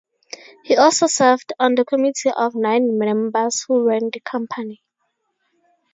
[0.63, 4.81] He also served on the Committee of nine members who ran the company.